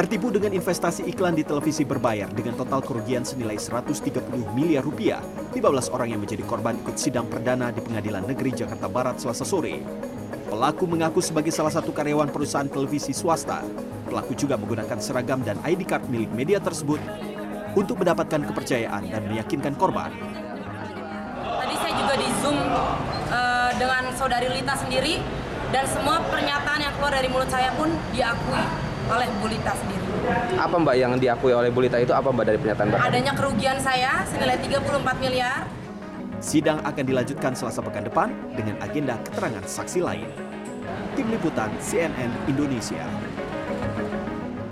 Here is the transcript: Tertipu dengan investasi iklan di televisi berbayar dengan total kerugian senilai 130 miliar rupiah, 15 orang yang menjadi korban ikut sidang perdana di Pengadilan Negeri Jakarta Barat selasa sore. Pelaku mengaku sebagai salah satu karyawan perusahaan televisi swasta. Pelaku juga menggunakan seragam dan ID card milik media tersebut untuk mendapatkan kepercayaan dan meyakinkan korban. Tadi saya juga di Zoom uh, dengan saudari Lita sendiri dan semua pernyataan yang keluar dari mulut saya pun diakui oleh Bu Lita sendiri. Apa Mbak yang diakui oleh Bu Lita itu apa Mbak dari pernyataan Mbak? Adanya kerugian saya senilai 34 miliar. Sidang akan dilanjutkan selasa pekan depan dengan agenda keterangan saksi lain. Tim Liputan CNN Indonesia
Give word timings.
Tertipu 0.00 0.32
dengan 0.32 0.56
investasi 0.56 1.04
iklan 1.12 1.36
di 1.36 1.44
televisi 1.44 1.84
berbayar 1.84 2.32
dengan 2.32 2.56
total 2.56 2.80
kerugian 2.80 3.20
senilai 3.20 3.60
130 3.60 4.00
miliar 4.56 4.80
rupiah, 4.80 5.20
15 5.52 5.92
orang 5.92 6.16
yang 6.16 6.24
menjadi 6.24 6.40
korban 6.48 6.80
ikut 6.80 6.96
sidang 6.96 7.28
perdana 7.28 7.68
di 7.68 7.84
Pengadilan 7.84 8.24
Negeri 8.24 8.64
Jakarta 8.64 8.88
Barat 8.88 9.20
selasa 9.20 9.44
sore. 9.44 9.84
Pelaku 10.48 10.88
mengaku 10.88 11.20
sebagai 11.20 11.52
salah 11.52 11.68
satu 11.68 11.92
karyawan 11.92 12.32
perusahaan 12.32 12.64
televisi 12.64 13.12
swasta. 13.12 13.60
Pelaku 14.08 14.32
juga 14.32 14.56
menggunakan 14.56 14.96
seragam 15.04 15.44
dan 15.44 15.60
ID 15.68 15.84
card 15.84 16.08
milik 16.08 16.32
media 16.32 16.64
tersebut 16.64 17.04
untuk 17.76 18.00
mendapatkan 18.00 18.40
kepercayaan 18.40 19.04
dan 19.04 19.22
meyakinkan 19.28 19.76
korban. 19.76 20.16
Tadi 21.44 21.76
saya 21.76 21.92
juga 21.92 22.14
di 22.16 22.28
Zoom 22.40 22.56
uh, 22.56 23.68
dengan 23.76 24.08
saudari 24.16 24.48
Lita 24.48 24.80
sendiri 24.80 25.20
dan 25.68 25.84
semua 25.84 26.24
pernyataan 26.24 26.88
yang 26.88 26.92
keluar 26.96 27.12
dari 27.12 27.28
mulut 27.28 27.52
saya 27.52 27.68
pun 27.76 27.92
diakui 28.16 28.89
oleh 29.08 29.28
Bu 29.40 29.46
Lita 29.48 29.72
sendiri. 29.72 30.04
Apa 30.60 30.76
Mbak 30.76 30.96
yang 30.98 31.12
diakui 31.16 31.52
oleh 31.56 31.70
Bu 31.72 31.80
Lita 31.80 31.96
itu 31.96 32.12
apa 32.12 32.28
Mbak 32.28 32.44
dari 32.44 32.58
pernyataan 32.60 32.86
Mbak? 32.92 33.00
Adanya 33.00 33.32
kerugian 33.32 33.78
saya 33.80 34.20
senilai 34.28 34.60
34 34.60 35.24
miliar. 35.24 35.64
Sidang 36.40 36.80
akan 36.84 37.04
dilanjutkan 37.04 37.52
selasa 37.52 37.84
pekan 37.84 38.04
depan 38.08 38.32
dengan 38.56 38.76
agenda 38.80 39.16
keterangan 39.28 39.64
saksi 39.64 40.00
lain. 40.00 40.28
Tim 41.12 41.26
Liputan 41.28 41.68
CNN 41.80 42.32
Indonesia 42.48 43.04